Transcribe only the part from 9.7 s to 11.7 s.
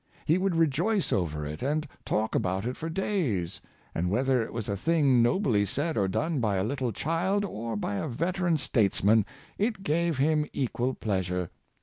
gave him equal pleasure.